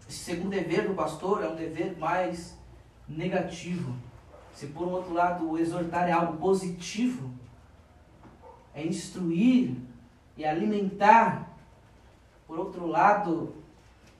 [0.08, 2.56] Esse segundo dever do pastor é um dever mais
[3.08, 3.92] negativo.
[4.54, 7.28] Se por um outro lado o exortar é algo positivo,
[8.72, 9.74] é instruir
[10.36, 11.50] e alimentar.
[12.46, 13.52] Por outro lado,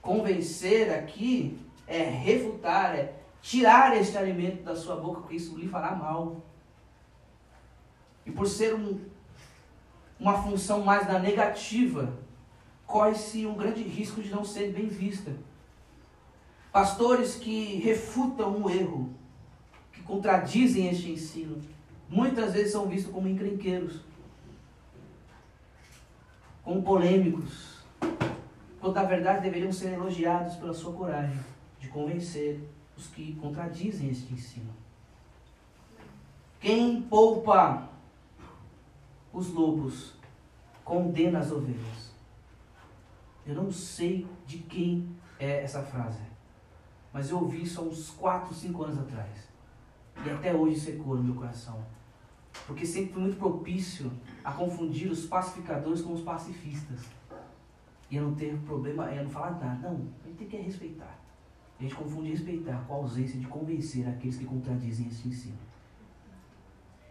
[0.03, 5.95] convencer aqui é refutar, é tirar este alimento da sua boca, porque isso lhe fará
[5.95, 6.43] mal.
[8.27, 8.99] E por ser um,
[10.19, 12.13] uma função mais da negativa,
[12.85, 15.33] corre-se um grande risco de não ser bem vista.
[16.73, 19.11] Pastores que refutam o erro,
[19.93, 21.63] que contradizem este ensino,
[22.09, 24.01] muitas vezes são vistos como encrenqueiros,
[26.63, 27.77] como polêmicos,
[28.81, 31.39] quando na verdade deveriam ser elogiados pela sua coragem
[31.79, 32.61] de convencer
[32.97, 34.71] os que contradizem este ensino.
[36.61, 37.89] Quem poupa
[39.37, 40.15] os lobos,
[40.83, 42.11] condena as ovelhas.
[43.45, 46.23] Eu não sei de quem é essa frase,
[47.13, 49.49] mas eu ouvi isso há uns 4, 5 anos atrás.
[50.25, 51.85] E até hoje secou no meu coração.
[52.67, 54.11] Porque sempre foi muito propício
[54.43, 57.05] a confundir os pacificadores com os pacifistas.
[58.11, 59.91] E eu não ter problema, eu não falar nada.
[59.91, 61.19] Não, a gente tem que respeitar.
[61.79, 65.59] A gente confunde respeitar com a ausência de convencer aqueles que contradizem esse ensino.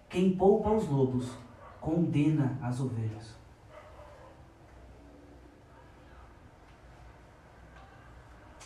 [0.10, 1.45] Quem poupa os lobos
[1.86, 3.36] condena as ovelhas.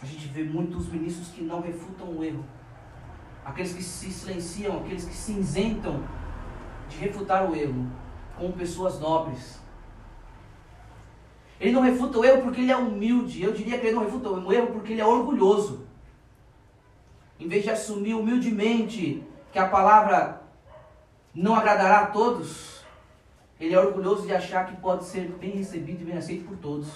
[0.02, 2.46] A gente vê muitos ministros que não refutam o erro.
[3.44, 6.02] Aqueles que se silenciam, aqueles que se isentam
[6.88, 7.92] de refutar o erro,
[8.38, 9.60] como pessoas nobres.
[11.60, 13.44] Ele não refuta o erro porque ele é humilde.
[13.44, 15.86] Eu diria que ele não refuta o erro porque ele é orgulhoso.
[17.38, 20.42] Em vez de assumir humildemente que a palavra
[21.36, 22.79] não agradará a todos,
[23.60, 26.88] ele é orgulhoso de achar que pode ser bem recebido e bem aceito por todos.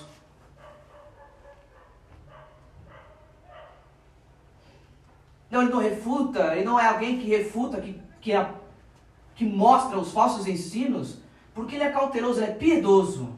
[5.51, 8.49] Não, ele não refuta, ele não é alguém que refuta, que, que, é,
[9.35, 11.19] que mostra os falsos ensinos,
[11.53, 13.29] porque ele é cauteloso, ele é piedoso.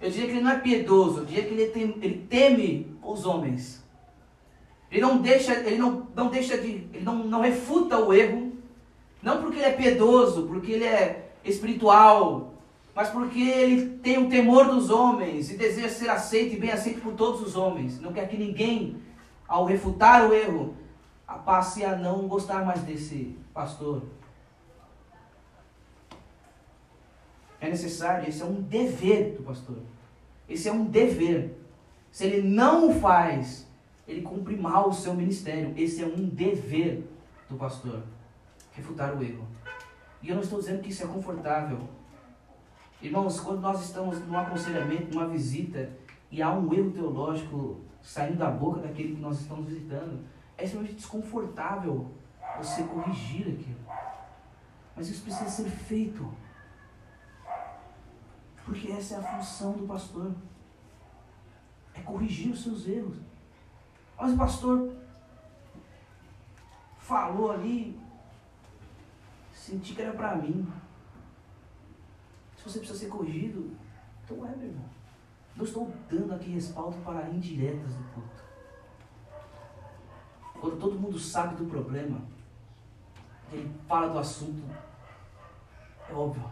[0.00, 3.26] Eu diria que ele não é piedoso, eu diria que ele, tem, ele teme os
[3.26, 3.84] homens.
[4.90, 8.52] Ele não deixa, ele não, não deixa de, ele não, não refuta o erro,
[9.22, 12.54] não porque ele é piedoso, porque ele é espiritual,
[12.94, 17.00] mas porque ele tem o temor dos homens e deseja ser aceito e bem aceito
[17.00, 18.00] por todos os homens.
[18.00, 18.96] Não quer que ninguém,
[19.48, 20.76] ao refutar o erro,
[21.44, 24.02] passe a não gostar mais desse pastor.
[27.60, 29.78] É necessário, esse é um dever do pastor.
[30.48, 31.56] Esse é um dever.
[32.10, 33.66] Se ele não o faz,
[34.06, 35.72] ele cumpre mal o seu ministério.
[35.76, 37.04] Esse é um dever
[37.48, 38.02] do pastor.
[38.72, 39.46] Refutar o erro.
[40.22, 41.88] E eu não estou dizendo que isso é confortável.
[43.00, 45.90] Irmãos, quando nós estamos num aconselhamento, numa visita,
[46.30, 50.24] e há um erro teológico saindo da boca daquele que nós estamos visitando,
[50.56, 52.10] é extremamente desconfortável
[52.58, 53.80] você corrigir aquilo.
[54.94, 56.32] Mas isso precisa ser feito.
[58.64, 60.32] Porque essa é a função do pastor.
[61.94, 63.16] É corrigir os seus erros.
[64.16, 64.96] Mas o pastor
[66.98, 68.00] falou ali,
[69.62, 70.66] Senti que era para mim.
[72.56, 73.70] Se você precisa ser corrigido,
[74.24, 74.84] então é, meu irmão.
[75.54, 78.42] Não estou dando aqui respaldo para indiretas do culto.
[80.60, 82.22] Quando todo mundo sabe do problema,
[83.52, 84.64] ele fala do assunto,
[86.08, 86.50] é óbvio,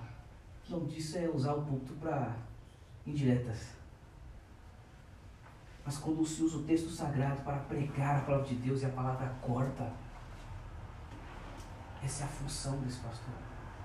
[0.68, 2.36] O nome disso é usar o púlpito para
[3.04, 3.72] indiretas.
[5.84, 8.90] Mas quando se usa o texto sagrado para pregar a palavra de Deus e a
[8.90, 9.92] palavra corta,
[12.02, 13.34] essa é a função desse pastor.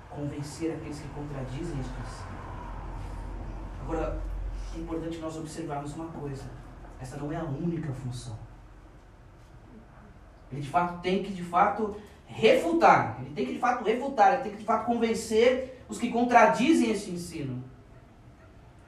[0.09, 2.35] Convencer aqueles que contradizem este ensino.
[3.81, 4.21] Agora,
[4.75, 6.45] é importante nós observarmos uma coisa.
[6.99, 8.37] Essa não é a única função.
[10.51, 13.17] Ele de fato tem que de fato refutar.
[13.21, 16.91] Ele tem que de fato refutar, ele tem que de fato convencer os que contradizem
[16.91, 17.63] esse ensino.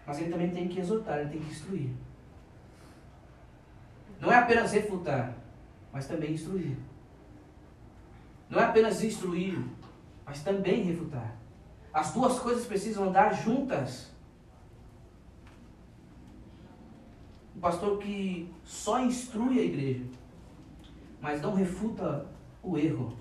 [0.06, 1.90] Mas ele também tem que exortar, ele tem que instruir.
[4.20, 5.36] Não é apenas refutar,
[5.92, 6.78] mas também instruir.
[8.50, 9.60] Não é apenas instruir,
[10.26, 11.36] mas também refutar.
[11.94, 14.12] As duas coisas precisam andar juntas.
[17.56, 20.06] O pastor que só instrui a igreja,
[21.20, 22.28] mas não refuta
[22.62, 23.18] o erro,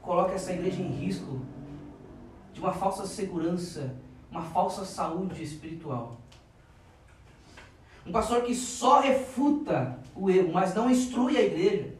[0.00, 1.40] coloca essa igreja em risco
[2.52, 3.94] de uma falsa segurança,
[4.30, 6.20] uma falsa saúde espiritual.
[8.04, 11.94] Um pastor que só refuta o erro, mas não instrui a igreja,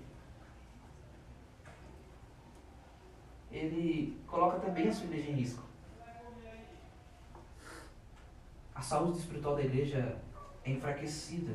[3.63, 5.63] ele coloca também a sua igreja em risco.
[8.75, 10.19] A saúde espiritual da igreja
[10.65, 11.53] é enfraquecida.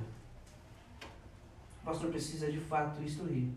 [1.81, 3.49] O pastor precisa de fato instruir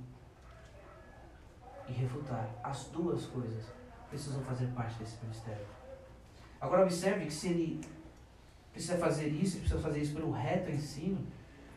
[1.89, 2.49] e refutar.
[2.63, 3.65] As duas coisas
[4.09, 5.67] precisam fazer parte desse ministério.
[6.61, 7.81] Agora observe que se ele
[8.73, 11.19] precisa fazer isso, ele precisa fazer isso pelo reto ensino,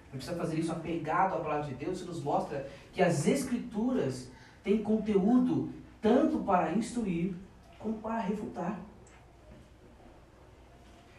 [0.09, 4.29] ele precisa fazer isso apegado à palavra de Deus, isso nos mostra que as escrituras
[4.63, 5.71] têm conteúdo
[6.03, 7.33] tanto para instruir
[7.79, 8.77] como para refutar.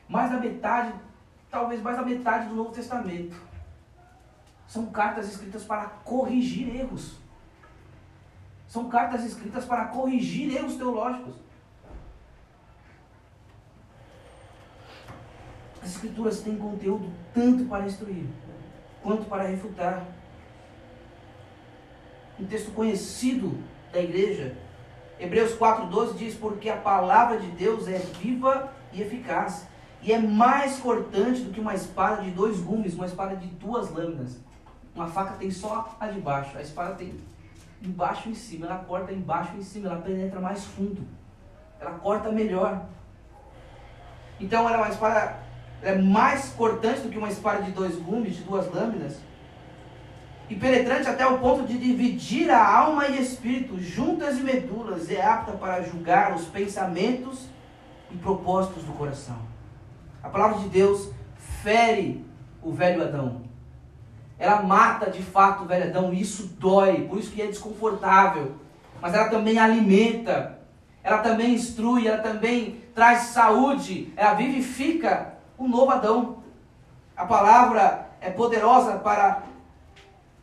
[0.06, 0.92] Mais da metade,
[1.50, 3.34] talvez mais da metade do Novo Testamento,
[4.68, 7.16] são cartas escritas para corrigir erros.
[8.68, 11.34] São cartas escritas para corrigir erros teológicos.
[15.82, 18.26] As escrituras têm conteúdo tanto para instruir
[19.02, 20.06] quanto para refutar.
[22.38, 24.63] Um texto conhecido da igreja
[25.18, 29.66] Hebreus 4,12 diz: Porque a palavra de Deus é viva e eficaz,
[30.02, 33.90] e é mais cortante do que uma espada de dois gumes, uma espada de duas
[33.90, 34.38] lâminas.
[34.94, 37.20] Uma faca tem só a de baixo, a espada tem
[37.82, 41.06] embaixo e em cima, ela corta embaixo e em cima, ela penetra mais fundo,
[41.80, 42.82] ela corta melhor.
[44.40, 45.44] Então ela é uma espada
[45.82, 49.18] é mais cortante do que uma espada de dois gumes, de duas lâminas
[50.48, 55.24] e penetrante até o ponto de dividir a alma e espírito, juntas e medulas, é
[55.24, 57.46] apta para julgar os pensamentos
[58.10, 59.38] e propósitos do coração.
[60.22, 61.10] A palavra de Deus
[61.62, 62.24] fere
[62.62, 63.42] o velho Adão.
[64.38, 68.56] Ela mata de fato o velho Adão e isso dói, por isso que é desconfortável.
[69.00, 70.58] Mas ela também alimenta,
[71.02, 76.38] ela também instrui, ela também traz saúde, ela vivifica o novo Adão.
[77.16, 79.42] A palavra é poderosa para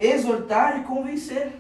[0.01, 1.53] exortar e convencer.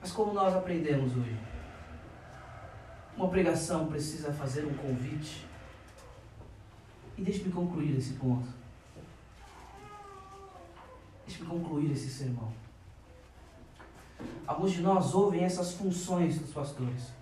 [0.00, 1.38] Mas como nós aprendemos hoje?
[3.14, 5.46] Uma pregação precisa fazer um convite.
[7.18, 8.48] E deixe-me concluir esse ponto.
[11.26, 12.50] Deixe-me concluir esse sermão.
[14.46, 17.17] Alguns de nós ouvem essas funções dos pastores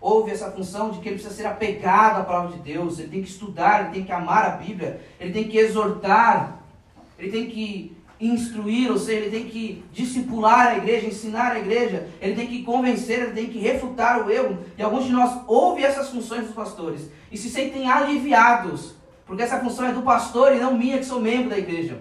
[0.00, 3.22] houve essa função de que ele precisa ser apegado à palavra de Deus, ele tem
[3.22, 6.62] que estudar, ele tem que amar a Bíblia, ele tem que exortar,
[7.18, 12.08] ele tem que instruir, ou seja, ele tem que discipular a igreja, ensinar a igreja,
[12.20, 14.58] ele tem que convencer, ele tem que refutar o erro.
[14.76, 19.60] E alguns de nós ouvem essas funções dos pastores e se sentem aliviados, porque essa
[19.60, 21.98] função é do pastor e não minha, que sou membro da igreja.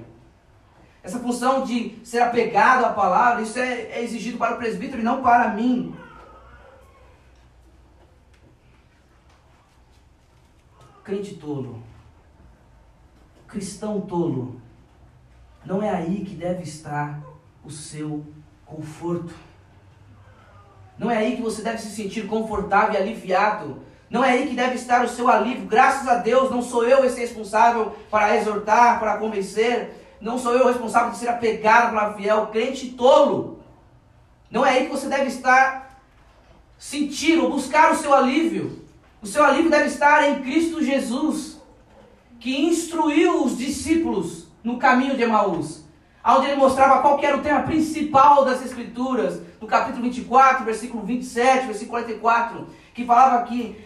[1.02, 5.06] Essa função de ser apegado à palavra, isso é, é exigido para o presbítero e
[5.06, 5.96] não para mim.
[11.10, 11.82] Crente tolo,
[13.48, 14.62] cristão tolo,
[15.65, 17.19] não é aí que deve estar
[17.65, 18.23] o seu
[18.63, 19.34] conforto.
[21.00, 23.81] Não é aí que você deve se sentir confortável e aliviado.
[24.10, 25.65] Não é aí que deve estar o seu alívio.
[25.65, 30.17] Graças a Deus, não sou eu esse responsável para exortar, para convencer.
[30.21, 33.60] Não sou eu responsável de ser apegado para fiel, crente tolo.
[34.52, 36.00] Não é aí que você deve estar,
[36.77, 38.88] sentir ou buscar o seu alívio.
[39.22, 41.62] O seu alívio deve estar em Cristo Jesus,
[42.40, 45.84] que instruiu os discípulos no caminho de Emaús,
[46.26, 51.65] onde ele mostrava qual era o tema principal das Escrituras, no capítulo 24, versículo 27,
[51.65, 53.84] versículo 44, que falava que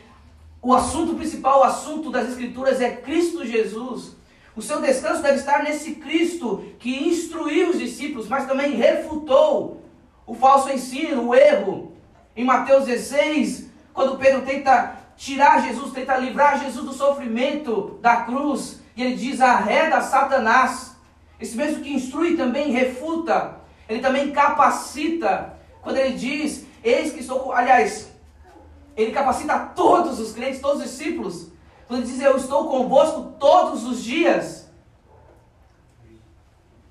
[0.62, 4.16] o assunto principal, o assunto das Escrituras é Cristo Jesus.
[4.56, 9.82] O seu descanso deve estar nesse Cristo que instruiu os discípulos, mas também refutou
[10.28, 11.92] o falso ensino, o erro.
[12.36, 18.82] Em Mateus 16, quando Pedro tenta tirar Jesus, tenta livrar Jesus do sofrimento da cruz,
[18.96, 20.96] e ele diz: arreda Satanás.
[21.40, 23.58] Esse mesmo que instrui também refuta,
[23.90, 25.58] ele também capacita.
[25.82, 27.52] Quando ele diz: Eis que estou.
[27.52, 28.12] Aliás,
[28.96, 31.50] ele capacita todos os crentes, todos os discípulos.
[31.88, 34.64] Quando ele diz: Eu estou convosco todos os dias.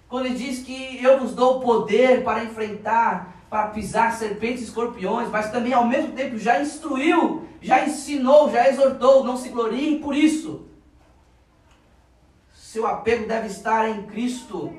[0.08, 5.28] Quando ele diz que eu vos dou poder para enfrentar, para pisar serpentes e escorpiões,
[5.28, 10.16] mas também ao mesmo tempo já instruiu, já ensinou, já exortou, não se gloriem por
[10.16, 10.66] isso.
[12.54, 14.72] Seu apego deve estar em Cristo,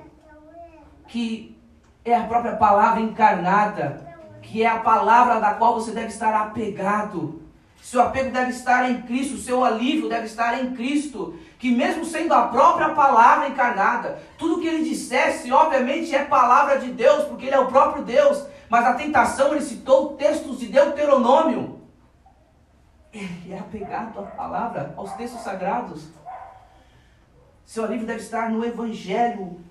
[1.07, 1.55] que
[2.03, 7.43] é a própria palavra encarnada, que é a palavra da qual você deve estar apegado.
[7.79, 12.33] Seu apego deve estar em Cristo, seu alívio deve estar em Cristo, que mesmo sendo
[12.33, 17.55] a própria palavra encarnada, tudo que ele dissesse, obviamente, é palavra de Deus, porque ele
[17.55, 21.79] é o próprio Deus, mas a tentação ele citou textos de Deuteronômio.
[23.13, 26.07] Ele é apegado à palavra, aos textos sagrados.
[27.63, 29.61] Seu alívio deve estar no Evangelho,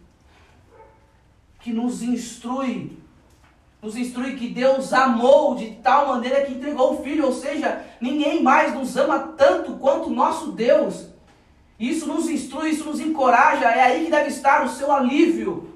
[1.59, 2.97] que nos instrui,
[3.83, 8.41] nos instrui que Deus amou de tal maneira que entregou o Filho, ou seja, ninguém
[8.41, 11.09] mais nos ama tanto quanto o nosso Deus.
[11.77, 15.72] Isso nos instrui, isso nos encoraja, é aí que deve estar o seu alívio.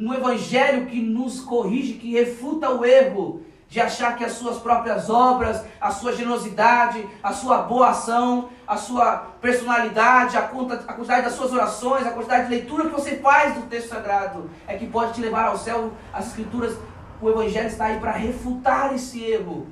[0.00, 5.10] No Evangelho que nos corrige, que refuta o erro, de achar que as suas próprias
[5.10, 11.52] obras, a sua generosidade, a sua boa ação, a sua personalidade, a, quantidade das suas
[11.52, 15.20] orações, a quantidade de leitura que você faz do texto sagrado é que pode te
[15.20, 15.92] levar ao céu.
[16.12, 16.78] As escrituras,
[17.20, 19.66] o evangelho está aí para refutar esse erro.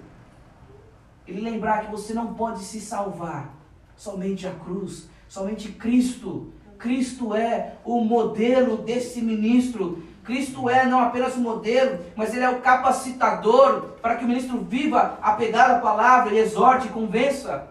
[1.26, 3.48] Ele lembrar que você não pode se salvar
[3.96, 6.52] somente a cruz, somente Cristo.
[6.78, 12.50] Cristo é o modelo desse ministro Cristo é não apenas o modelo, mas ele é
[12.50, 17.66] o capacitador para que o ministro viva apegado à palavra e exorte e convença.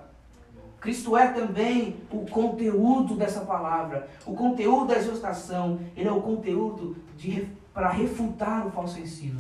[0.80, 6.97] Cristo é também o conteúdo dessa palavra, o conteúdo da exortação, ele é o conteúdo
[7.16, 9.39] de, para refutar o falso ensino.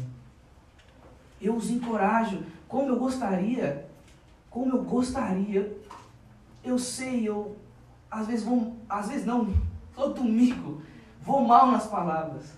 [1.41, 3.89] Eu os encorajo, como eu gostaria,
[4.47, 5.75] como eu gostaria,
[6.63, 7.57] eu sei, eu
[8.11, 9.51] às vezes vou, às vezes não,
[9.95, 10.83] todo domingo,
[11.23, 12.55] vou mal nas palavras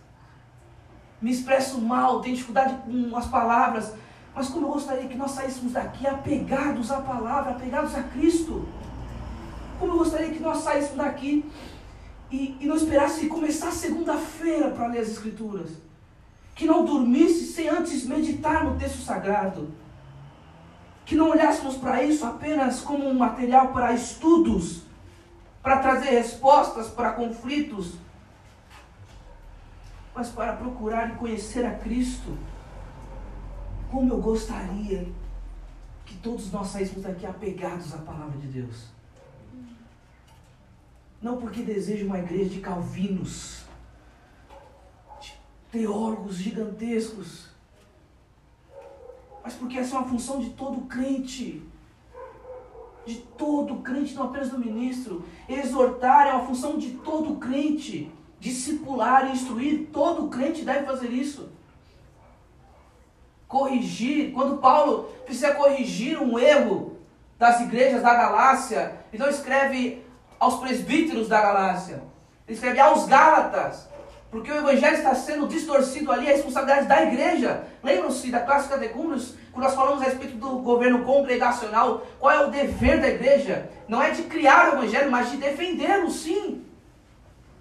[1.22, 3.94] me expresso mal, tenho dificuldade com as palavras,
[4.34, 8.66] mas como eu gostaria que nós saíssemos daqui apegados à palavra, apegados a Cristo.
[9.80, 11.46] Como eu gostaria que nós saíssemos daqui
[12.32, 15.72] e, e não esperasse começar segunda-feira para ler as Escrituras.
[16.56, 19.70] Que não dormisse sem antes meditar no texto sagrado.
[21.06, 24.84] Que não olhássemos para isso apenas como um material para estudos,
[25.62, 27.94] para trazer respostas para conflitos
[30.20, 32.38] mas para procurar e conhecer a Cristo.
[33.90, 35.08] Como eu gostaria
[36.06, 38.88] que todos nós saíssemos daqui apegados à palavra de Deus.
[41.22, 43.64] Não porque desejo uma igreja de calvinos,
[45.22, 45.34] de
[45.72, 47.48] teólogos gigantescos,
[49.42, 51.64] mas porque essa é uma função de todo crente.
[53.06, 55.26] De todo crente, não apenas do ministro.
[55.48, 61.50] Exortar é uma função de todo crente discipular e instruir, todo crente deve fazer isso.
[63.48, 66.98] Corrigir, quando Paulo precisa corrigir um erro
[67.38, 70.06] das igrejas da Galácia, então escreve
[70.40, 72.04] aos presbíteros da Galácia,
[72.48, 73.90] ele escreve aos Gálatas,
[74.32, 77.64] porque o evangelho está sendo distorcido ali, a responsabilidade da igreja.
[77.84, 82.46] Lembram-se da clássica de Cúmbrios, quando nós falamos a respeito do governo congregacional, qual é
[82.46, 83.72] o dever da igreja?
[83.88, 86.69] Não é de criar o evangelho, mas de defendê-lo, sim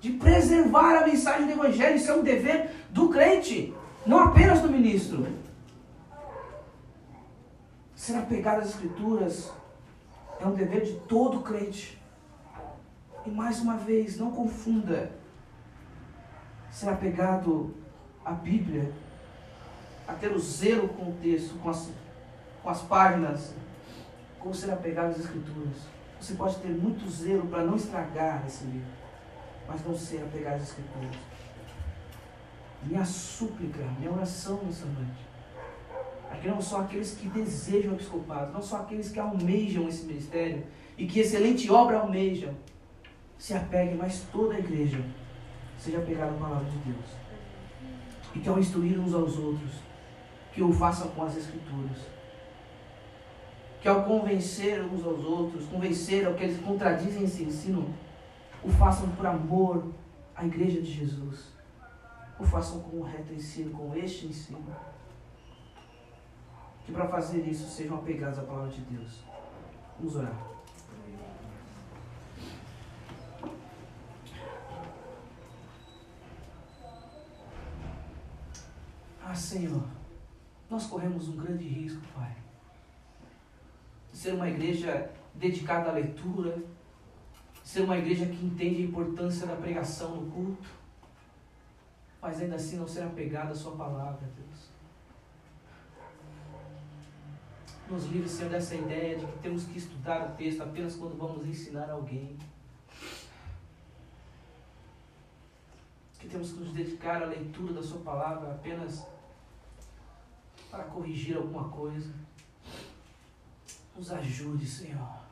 [0.00, 1.96] de preservar a mensagem do Evangelho.
[1.96, 3.74] Isso é um dever do crente,
[4.06, 5.26] não apenas do ministro.
[7.94, 9.52] Ser apegado às Escrituras
[10.40, 12.00] é um dever de todo crente.
[13.26, 15.10] E mais uma vez, não confunda
[16.70, 17.74] ser apegado
[18.24, 18.92] à Bíblia,
[20.06, 21.90] a ter o zelo com o texto, com as,
[22.62, 23.52] com as páginas,
[24.38, 25.76] com ser apegado às Escrituras.
[26.20, 28.98] Você pode ter muito zelo para não estragar esse livro
[29.68, 31.16] mas não ser apegado às Escrituras.
[32.82, 35.28] Minha súplica, minha oração nessa noite.
[36.30, 40.64] Aqui não são aqueles que desejam o episcopado, não são aqueles que almejam esse ministério
[40.96, 42.54] e que excelente obra almejam.
[43.38, 45.04] Se apeguem, mas toda a igreja
[45.78, 47.06] seja apegada à palavra de Deus.
[48.34, 49.72] E que ao instruir uns aos outros,
[50.52, 51.98] que o façam com as Escrituras.
[53.80, 57.94] Que ao convencer uns aos outros, convencer ao que contradizem esse ensino,
[58.62, 59.92] o façam por amor
[60.34, 61.56] à igreja de Jesus.
[62.38, 64.64] o façam com um reto ensino, com este ensino.
[66.84, 69.24] Que para fazer isso sejam apegados à palavra de Deus.
[69.98, 70.32] Vamos orar.
[79.20, 79.84] Ah, Senhor,
[80.70, 82.34] nós corremos um grande risco, Pai.
[84.10, 86.56] De ser uma igreja dedicada à leitura,
[87.68, 90.70] ser uma igreja que entende a importância da pregação no culto,
[92.18, 94.70] mas ainda assim não ser apegada à Sua palavra, Deus.
[97.90, 101.46] Nos livre, Senhor, dessa ideia de que temos que estudar o texto apenas quando vamos
[101.46, 102.38] ensinar alguém.
[106.18, 109.06] Que temos que nos dedicar à leitura da Sua palavra apenas
[110.70, 112.14] para corrigir alguma coisa.
[113.94, 115.27] Nos ajude, Senhor.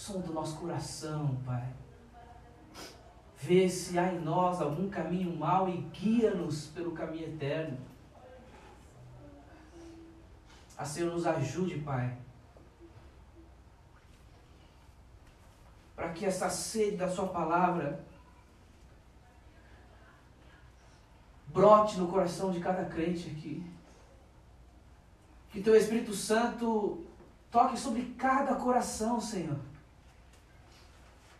[0.00, 1.74] Som do nosso coração, Pai.
[3.36, 7.76] Vê se há em nós algum caminho mau e guia-nos pelo caminho eterno.
[10.74, 12.16] A Senhor nos ajude, Pai.
[15.94, 18.02] Para que essa sede da Sua palavra
[21.48, 23.70] brote no coração de cada crente aqui.
[25.50, 27.04] Que teu Espírito Santo
[27.50, 29.69] toque sobre cada coração, Senhor.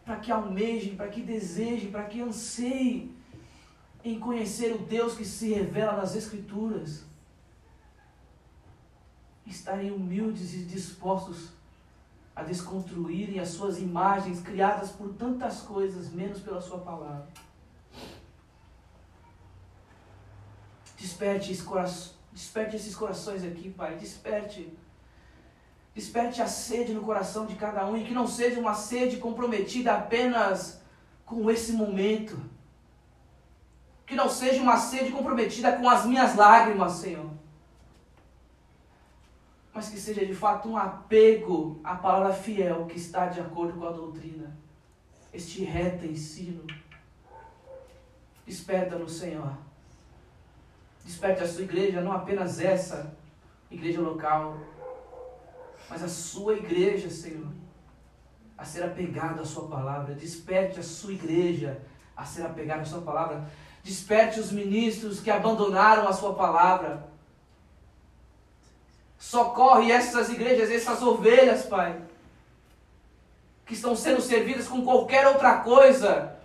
[0.04, 3.14] Para que almejem, para que desejem, para que anseiem
[4.02, 7.04] em conhecer o Deus que se revela nas Escrituras.
[9.46, 11.50] Estarem humildes e dispostos
[12.34, 17.28] a desconstruírem as suas imagens criadas por tantas coisas, menos pela Sua palavra.
[20.96, 23.96] Desperte esse coração Desperte esses corações aqui, Pai.
[23.96, 24.72] Desperte.
[25.94, 29.94] Desperte a sede no coração de cada um e que não seja uma sede comprometida
[29.94, 30.80] apenas
[31.24, 32.40] com esse momento.
[34.06, 37.30] Que não seja uma sede comprometida com as minhas lágrimas, Senhor.
[39.72, 43.86] Mas que seja de fato um apego à palavra fiel que está de acordo com
[43.86, 44.56] a doutrina.
[45.32, 46.64] Este reto ensino.
[48.46, 49.56] Desperta no Senhor.
[51.04, 53.16] Desperte a sua igreja, não apenas essa
[53.70, 54.58] igreja local,
[55.90, 57.48] mas a sua igreja, Senhor,
[58.56, 60.14] a ser apegada à sua palavra.
[60.14, 61.82] Desperte a sua igreja
[62.16, 63.50] a ser apegada à sua palavra.
[63.82, 67.06] Desperte os ministros que abandonaram a sua palavra.
[69.18, 72.00] Socorre essas igrejas, essas ovelhas, Pai,
[73.66, 76.36] que estão sendo servidas com qualquer outra coisa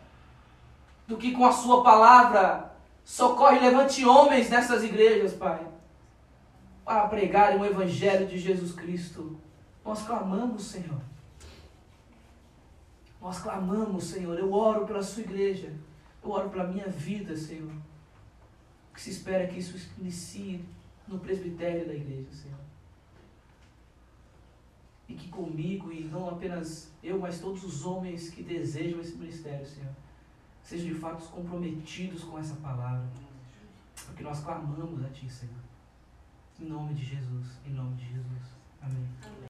[1.08, 2.76] do que com a sua palavra
[3.06, 5.60] Socorre, levante homens nessas igrejas, Pai,
[6.86, 9.38] para pregarem o Evangelho de Jesus Cristo.
[9.84, 11.02] Nós clamamos, Senhor.
[13.20, 14.38] Nós clamamos, Senhor.
[14.40, 15.74] Eu oro pela sua igreja.
[16.24, 17.74] Eu oro pela minha vida, Senhor.
[18.94, 20.64] Que se espera que isso inicie
[21.08, 22.60] no presbitério da igreja, Senhor.
[25.10, 29.66] E que comigo, e não apenas eu, mas todos os homens que desejam esse ministério,
[29.66, 29.94] Senhor
[30.66, 33.08] sejam de fato comprometidos com essa palavra.
[34.08, 35.65] Porque nós clamamos a Ti, Senhor.
[36.60, 37.60] Em nome de Jesus.
[37.66, 38.44] Em nome de Jesus.
[38.82, 39.10] Amém.
[39.24, 39.36] Amém.